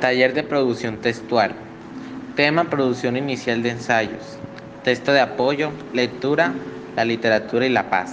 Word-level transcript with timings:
Taller 0.00 0.32
de 0.32 0.42
producción 0.42 0.96
textual. 0.96 1.52
Tema 2.34 2.70
producción 2.70 3.18
inicial 3.18 3.62
de 3.62 3.68
ensayos. 3.68 4.38
Texto 4.82 5.12
de 5.12 5.20
apoyo, 5.20 5.72
lectura, 5.92 6.54
la 6.96 7.04
literatura 7.04 7.66
y 7.66 7.68
la 7.68 7.90
paz. 7.90 8.10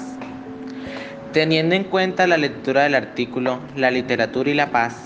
Teniendo 1.31 1.75
en 1.75 1.85
cuenta 1.85 2.27
la 2.27 2.35
lectura 2.35 2.83
del 2.83 2.95
artículo 2.95 3.59
La 3.77 3.89
literatura 3.89 4.49
y 4.49 4.53
la 4.53 4.69
paz, 4.71 4.97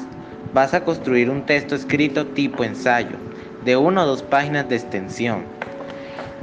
vas 0.56 0.74
a 0.74 0.84
construir 0.84 1.30
un 1.30 1.46
texto 1.46 1.76
escrito 1.76 2.26
tipo 2.26 2.64
ensayo, 2.64 3.18
de 3.64 3.78
una 3.78 4.04
o 4.04 4.08
dos 4.08 4.24
páginas 4.24 4.68
de 4.68 4.78
extensión, 4.78 5.44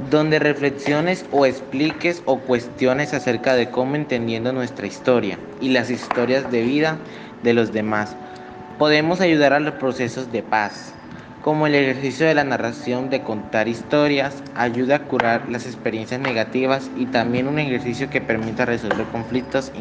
donde 0.09 0.39
reflexiones 0.39 1.25
o 1.31 1.45
expliques 1.45 2.23
o 2.23 2.39
cuestiones 2.39 3.13
acerca 3.13 3.55
de 3.55 3.69
cómo 3.69 3.97
entendiendo 3.97 4.53
nuestra 4.53 4.87
historia 4.87 5.37
y 5.59 5.69
las 5.69 5.89
historias 5.89 6.49
de 6.49 6.61
vida 6.61 6.97
de 7.43 7.53
los 7.53 7.73
demás 7.73 8.15
Podemos 8.79 9.19
ayudar 9.19 9.51
a 9.51 9.59
los 9.59 9.73
procesos 9.73 10.31
de 10.31 10.41
paz, 10.41 10.95
como 11.41 11.67
el 11.67 11.75
ejercicio 11.75 12.25
de 12.25 12.33
la 12.33 12.45
narración 12.45 13.09
de 13.09 13.23
contar 13.23 13.67
historias, 13.67 14.41
ayuda 14.55 14.95
a 14.95 15.03
curar 15.03 15.49
las 15.49 15.65
experiencias 15.65 16.21
negativas 16.21 16.89
y 16.95 17.07
también 17.07 17.49
un 17.49 17.59
ejercicio 17.59 18.09
que 18.09 18.21
permita 18.21 18.63
resolver 18.63 19.07
conflictos. 19.07 19.73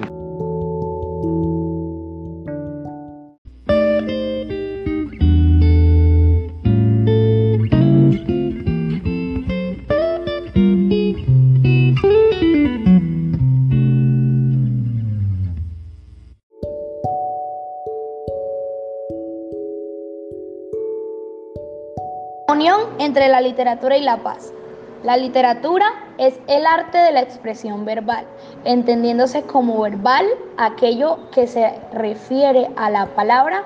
Unión 22.51 22.81
entre 22.99 23.29
la 23.29 23.43
literatura 23.43 23.99
y 23.99 24.03
la 24.03 24.23
paz. 24.23 24.55
La 25.03 25.19
literatura 25.19 25.85
es 26.17 26.41
el 26.47 26.65
arte 26.65 26.97
de 26.97 27.13
la 27.13 27.21
expresión 27.21 27.85
verbal, 27.85 28.25
entendiéndose 28.65 29.43
como 29.43 29.83
verbal 29.83 30.25
aquello 30.57 31.19
que 31.31 31.47
se 31.47 31.79
refiere 31.93 32.71
a 32.77 32.89
la 32.89 33.05
palabra 33.09 33.65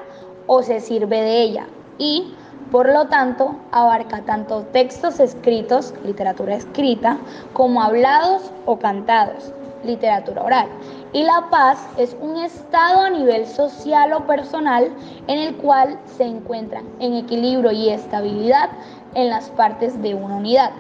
o 0.48 0.64
se 0.64 0.80
sirve 0.80 1.20
de 1.22 1.42
ella 1.42 1.66
y, 1.98 2.34
por 2.72 2.92
lo 2.92 3.06
tanto, 3.06 3.54
abarca 3.70 4.22
tanto 4.22 4.62
textos 4.72 5.20
escritos, 5.20 5.94
literatura 6.04 6.56
escrita, 6.56 7.18
como 7.52 7.84
hablados 7.84 8.50
o 8.66 8.80
cantados, 8.80 9.52
literatura 9.84 10.42
oral. 10.42 10.66
Y 11.14 11.24
la 11.24 11.48
paz 11.50 11.86
es 11.98 12.16
un 12.22 12.38
estado 12.38 13.02
a 13.02 13.10
nivel 13.10 13.46
social 13.46 14.14
o 14.14 14.26
personal 14.26 14.90
en 15.26 15.38
el 15.38 15.56
cual 15.56 15.98
se 16.16 16.24
encuentran 16.24 16.84
en 17.00 17.14
equilibrio 17.14 17.70
y 17.70 17.90
estabilidad 17.90 18.70
en 19.14 19.28
las 19.28 19.50
partes 19.50 20.00
de 20.00 20.14
una 20.14 20.36
unidad. 20.36 20.70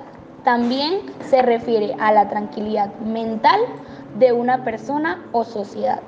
También 0.42 1.02
se 1.28 1.42
refiere 1.42 1.94
a 2.00 2.12
la 2.12 2.28
tranquilidad 2.28 2.94
mental 3.00 3.60
de 4.18 4.32
una 4.32 4.64
persona 4.64 5.22
o 5.32 5.44
sociedad. 5.44 6.00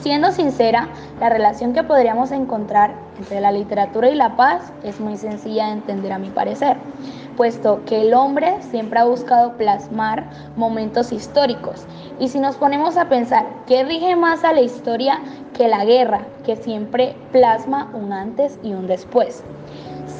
Siendo 0.00 0.30
sincera, 0.30 0.88
la 1.20 1.28
relación 1.28 1.74
que 1.74 1.82
podríamos 1.82 2.30
encontrar 2.30 2.94
entre 3.18 3.40
la 3.40 3.52
literatura 3.52 4.08
y 4.08 4.14
la 4.14 4.36
paz 4.36 4.72
es 4.82 5.00
muy 5.00 5.16
sencilla 5.16 5.66
de 5.66 5.72
entender 5.72 6.12
a 6.12 6.18
mi 6.18 6.30
parecer, 6.30 6.76
puesto 7.40 7.80
que 7.86 8.02
el 8.02 8.12
hombre 8.12 8.60
siempre 8.60 8.98
ha 8.98 9.04
buscado 9.04 9.56
plasmar 9.56 10.28
momentos 10.56 11.10
históricos. 11.10 11.86
Y 12.18 12.28
si 12.28 12.38
nos 12.38 12.56
ponemos 12.56 12.98
a 12.98 13.08
pensar, 13.08 13.46
¿qué 13.66 13.82
rige 13.82 14.14
más 14.14 14.44
a 14.44 14.52
la 14.52 14.60
historia 14.60 15.22
que 15.54 15.66
la 15.66 15.86
guerra, 15.86 16.26
que 16.44 16.56
siempre 16.56 17.16
plasma 17.32 17.90
un 17.94 18.12
antes 18.12 18.58
y 18.62 18.74
un 18.74 18.86
después? 18.86 19.42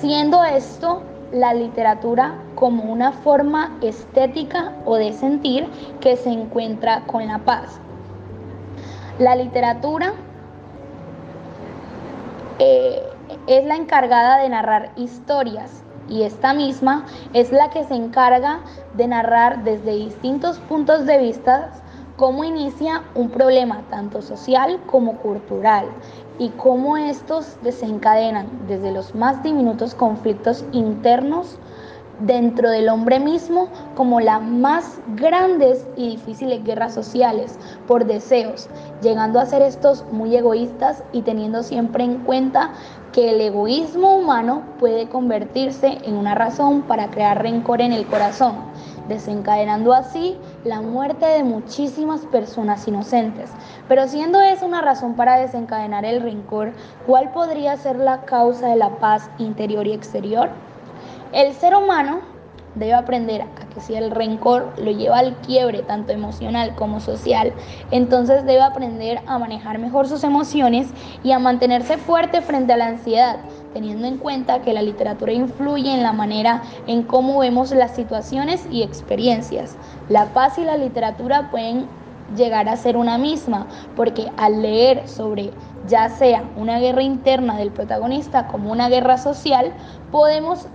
Siendo 0.00 0.42
esto 0.44 1.02
la 1.30 1.52
literatura 1.52 2.38
como 2.54 2.84
una 2.84 3.12
forma 3.12 3.76
estética 3.82 4.72
o 4.86 4.96
de 4.96 5.12
sentir 5.12 5.68
que 6.00 6.16
se 6.16 6.30
encuentra 6.30 7.02
con 7.02 7.26
la 7.26 7.40
paz. 7.40 7.78
La 9.18 9.36
literatura 9.36 10.14
eh, 12.58 13.02
es 13.46 13.66
la 13.66 13.76
encargada 13.76 14.38
de 14.38 14.48
narrar 14.48 14.92
historias 14.96 15.82
y 16.10 16.24
esta 16.24 16.52
misma 16.52 17.06
es 17.32 17.52
la 17.52 17.70
que 17.70 17.84
se 17.84 17.94
encarga 17.94 18.60
de 18.94 19.06
narrar 19.06 19.64
desde 19.64 19.94
distintos 19.94 20.58
puntos 20.58 21.06
de 21.06 21.18
vista 21.18 21.70
cómo 22.16 22.44
inicia 22.44 23.02
un 23.14 23.30
problema 23.30 23.82
tanto 23.88 24.20
social 24.20 24.78
como 24.86 25.16
cultural 25.18 25.86
y 26.38 26.50
cómo 26.50 26.96
estos 26.96 27.56
desencadenan 27.62 28.46
desde 28.66 28.90
los 28.92 29.14
más 29.14 29.42
diminutos 29.42 29.94
conflictos 29.94 30.64
internos 30.72 31.56
dentro 32.20 32.70
del 32.70 32.88
hombre 32.88 33.20
mismo 33.20 33.68
como 33.94 34.20
las 34.20 34.42
más 34.42 34.98
grandes 35.16 35.86
y 35.96 36.10
difíciles 36.10 36.62
guerras 36.64 36.94
sociales 36.94 37.58
por 37.86 38.04
deseos, 38.04 38.68
llegando 39.02 39.40
a 39.40 39.46
ser 39.46 39.62
estos 39.62 40.04
muy 40.12 40.36
egoístas 40.36 41.02
y 41.12 41.22
teniendo 41.22 41.62
siempre 41.62 42.04
en 42.04 42.18
cuenta 42.18 42.72
que 43.12 43.30
el 43.30 43.40
egoísmo 43.40 44.16
humano 44.16 44.62
puede 44.78 45.08
convertirse 45.08 45.98
en 46.04 46.16
una 46.16 46.34
razón 46.34 46.82
para 46.82 47.10
crear 47.10 47.42
rencor 47.42 47.80
en 47.80 47.92
el 47.92 48.06
corazón, 48.06 48.54
desencadenando 49.08 49.92
así 49.92 50.36
la 50.64 50.80
muerte 50.80 51.26
de 51.26 51.42
muchísimas 51.42 52.20
personas 52.26 52.86
inocentes. 52.86 53.50
Pero 53.88 54.06
siendo 54.06 54.40
esa 54.40 54.66
una 54.66 54.80
razón 54.80 55.14
para 55.14 55.36
desencadenar 55.36 56.04
el 56.04 56.22
rencor, 56.22 56.72
¿cuál 57.06 57.32
podría 57.32 57.76
ser 57.76 57.96
la 57.96 58.20
causa 58.22 58.68
de 58.68 58.76
la 58.76 58.90
paz 58.98 59.28
interior 59.38 59.86
y 59.86 59.92
exterior? 59.92 60.50
El 61.32 61.54
ser 61.54 61.76
humano 61.76 62.20
debe 62.74 62.94
aprender 62.94 63.42
a 63.42 63.68
que 63.72 63.80
si 63.80 63.94
el 63.94 64.10
rencor 64.10 64.72
lo 64.78 64.90
lleva 64.90 65.18
al 65.18 65.36
quiebre 65.36 65.82
tanto 65.82 66.12
emocional 66.12 66.74
como 66.74 66.98
social, 66.98 67.52
entonces 67.92 68.44
debe 68.44 68.62
aprender 68.62 69.20
a 69.26 69.38
manejar 69.38 69.78
mejor 69.78 70.08
sus 70.08 70.24
emociones 70.24 70.88
y 71.22 71.30
a 71.32 71.38
mantenerse 71.38 71.98
fuerte 71.98 72.40
frente 72.40 72.72
a 72.72 72.76
la 72.76 72.86
ansiedad, 72.86 73.36
teniendo 73.72 74.08
en 74.08 74.18
cuenta 74.18 74.62
que 74.62 74.72
la 74.72 74.82
literatura 74.82 75.32
influye 75.32 75.92
en 75.92 76.02
la 76.02 76.12
manera 76.12 76.62
en 76.88 77.04
cómo 77.04 77.38
vemos 77.38 77.70
las 77.70 77.94
situaciones 77.94 78.66
y 78.70 78.82
experiencias. 78.82 79.76
La 80.08 80.26
paz 80.26 80.58
y 80.58 80.64
la 80.64 80.76
literatura 80.76 81.50
pueden 81.52 81.86
llegar 82.36 82.68
a 82.68 82.76
ser 82.76 82.96
una 82.96 83.18
misma, 83.18 83.66
porque 83.96 84.30
al 84.36 84.62
leer 84.62 85.08
sobre 85.08 85.50
ya 85.86 86.08
sea 86.08 86.44
una 86.56 86.78
guerra 86.78 87.02
interna 87.02 87.56
del 87.56 87.70
protagonista 87.70 88.46
como 88.46 88.70
una 88.70 88.88
guerra 88.88 89.18
social, 89.18 89.72
podemos 90.12 90.66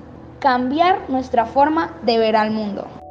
cambiar 0.46 1.10
nuestra 1.10 1.48
forma 1.48 1.98
de 2.04 2.20
ver 2.20 2.36
al 2.36 2.52
mundo. 2.52 3.05